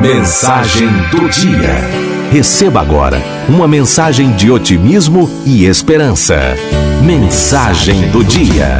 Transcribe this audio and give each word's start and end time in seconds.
Mensagem 0.00 0.88
do 1.10 1.28
dia. 1.28 1.74
Receba 2.32 2.80
agora 2.80 3.20
uma 3.46 3.68
mensagem 3.68 4.34
de 4.34 4.50
otimismo 4.50 5.28
e 5.44 5.66
esperança. 5.66 6.38
Mensagem 7.04 8.10
do 8.10 8.24
dia. 8.24 8.78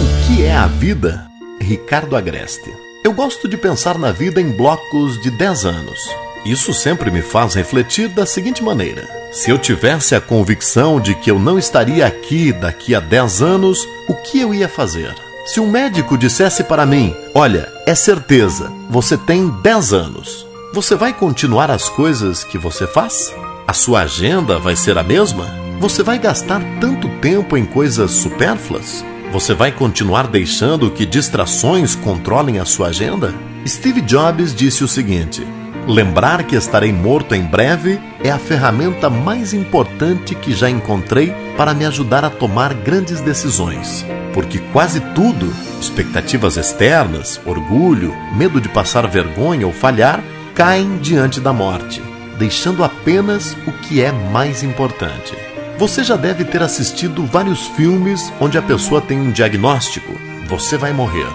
O 0.00 0.26
que 0.26 0.42
é 0.42 0.56
a 0.56 0.66
vida? 0.66 1.26
Ricardo 1.60 2.16
Agreste. 2.16 2.72
Eu 3.04 3.12
gosto 3.12 3.46
de 3.46 3.58
pensar 3.58 3.98
na 3.98 4.12
vida 4.12 4.40
em 4.40 4.50
blocos 4.50 5.20
de 5.20 5.30
10 5.30 5.66
anos. 5.66 5.98
Isso 6.42 6.72
sempre 6.72 7.10
me 7.10 7.20
faz 7.20 7.52
refletir 7.54 8.08
da 8.08 8.24
seguinte 8.24 8.62
maneira: 8.62 9.06
se 9.30 9.50
eu 9.50 9.58
tivesse 9.58 10.14
a 10.14 10.22
convicção 10.22 10.98
de 10.98 11.14
que 11.14 11.30
eu 11.30 11.38
não 11.38 11.58
estaria 11.58 12.06
aqui 12.06 12.50
daqui 12.50 12.94
a 12.94 13.00
10 13.00 13.42
anos, 13.42 13.86
o 14.08 14.14
que 14.14 14.40
eu 14.40 14.54
ia 14.54 14.70
fazer? 14.70 15.14
Se 15.44 15.60
um 15.60 15.68
médico 15.70 16.16
dissesse 16.16 16.64
para 16.64 16.86
mim: 16.86 17.14
Olha, 17.34 17.70
é 17.86 17.94
certeza, 17.94 18.72
você 18.88 19.18
tem 19.18 19.50
10 19.60 19.92
anos, 19.92 20.41
você 20.72 20.96
vai 20.96 21.12
continuar 21.12 21.70
as 21.70 21.90
coisas 21.90 22.44
que 22.44 22.56
você 22.56 22.86
faz? 22.86 23.34
A 23.66 23.74
sua 23.74 24.02
agenda 24.02 24.58
vai 24.58 24.74
ser 24.74 24.96
a 24.96 25.02
mesma? 25.02 25.44
Você 25.78 26.02
vai 26.02 26.18
gastar 26.18 26.62
tanto 26.80 27.10
tempo 27.20 27.58
em 27.58 27.66
coisas 27.66 28.10
supérfluas? 28.12 29.04
Você 29.32 29.52
vai 29.52 29.70
continuar 29.70 30.26
deixando 30.26 30.90
que 30.90 31.04
distrações 31.04 31.94
controlem 31.94 32.58
a 32.58 32.64
sua 32.64 32.88
agenda? 32.88 33.34
Steve 33.66 34.00
Jobs 34.00 34.54
disse 34.54 34.82
o 34.82 34.88
seguinte: 34.88 35.46
Lembrar 35.86 36.42
que 36.44 36.56
estarei 36.56 36.92
morto 36.92 37.34
em 37.34 37.42
breve 37.42 38.00
é 38.24 38.30
a 38.30 38.38
ferramenta 38.38 39.10
mais 39.10 39.52
importante 39.52 40.34
que 40.34 40.54
já 40.54 40.70
encontrei 40.70 41.34
para 41.54 41.74
me 41.74 41.84
ajudar 41.84 42.24
a 42.24 42.30
tomar 42.30 42.72
grandes 42.72 43.20
decisões. 43.20 44.06
Porque 44.32 44.58
quase 44.72 45.00
tudo, 45.14 45.52
expectativas 45.78 46.56
externas, 46.56 47.38
orgulho, 47.44 48.14
medo 48.34 48.58
de 48.58 48.70
passar 48.70 49.06
vergonha 49.06 49.66
ou 49.66 49.72
falhar, 49.72 50.22
caem 50.54 50.98
diante 50.98 51.40
da 51.40 51.52
morte, 51.52 52.02
deixando 52.38 52.84
apenas 52.84 53.56
o 53.66 53.72
que 53.72 54.02
é 54.02 54.12
mais 54.12 54.62
importante. 54.62 55.34
Você 55.78 56.04
já 56.04 56.16
deve 56.16 56.44
ter 56.44 56.62
assistido 56.62 57.24
vários 57.24 57.66
filmes 57.68 58.32
onde 58.40 58.58
a 58.58 58.62
pessoa 58.62 59.00
tem 59.00 59.18
um 59.18 59.30
diagnóstico: 59.30 60.12
você 60.46 60.76
vai 60.76 60.92
morrer. 60.92 61.26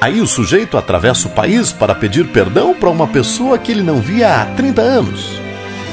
Aí 0.00 0.20
o 0.20 0.26
sujeito 0.26 0.78
atravessa 0.78 1.28
o 1.28 1.32
país 1.32 1.72
para 1.72 1.94
pedir 1.94 2.28
perdão 2.28 2.74
para 2.74 2.88
uma 2.88 3.06
pessoa 3.06 3.58
que 3.58 3.72
ele 3.72 3.82
não 3.82 4.00
via 4.00 4.42
há 4.42 4.46
30 4.46 4.80
anos. 4.80 5.40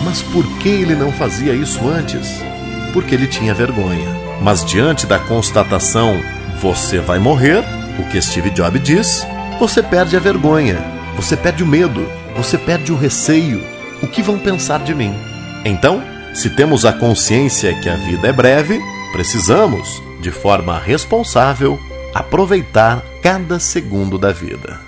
Mas 0.03 0.21
por 0.21 0.45
que 0.59 0.69
ele 0.69 0.95
não 0.95 1.11
fazia 1.11 1.53
isso 1.53 1.87
antes? 1.87 2.39
Porque 2.93 3.15
ele 3.15 3.27
tinha 3.27 3.53
vergonha. 3.53 4.07
Mas 4.41 4.63
diante 4.63 5.07
da 5.07 5.17
constatação, 5.17 6.19
você 6.61 6.99
vai 6.99 7.17
morrer, 7.17 7.63
o 7.97 8.03
que 8.09 8.21
Steve 8.21 8.51
Jobs 8.51 8.81
diz, 8.83 9.25
você 9.59 9.81
perde 9.81 10.15
a 10.15 10.19
vergonha, 10.19 10.77
você 11.15 11.35
perde 11.35 11.63
o 11.63 11.67
medo, 11.67 12.07
você 12.35 12.57
perde 12.57 12.91
o 12.91 12.97
receio. 12.97 13.63
O 14.01 14.07
que 14.07 14.21
vão 14.21 14.37
pensar 14.37 14.83
de 14.83 14.93
mim? 14.93 15.13
Então, 15.63 16.03
se 16.33 16.49
temos 16.49 16.85
a 16.85 16.91
consciência 16.91 17.73
que 17.79 17.89
a 17.89 17.95
vida 17.95 18.27
é 18.27 18.33
breve, 18.33 18.79
precisamos, 19.11 20.03
de 20.19 20.31
forma 20.31 20.77
responsável, 20.77 21.79
aproveitar 22.13 23.03
cada 23.21 23.59
segundo 23.59 24.17
da 24.17 24.31
vida. 24.31 24.79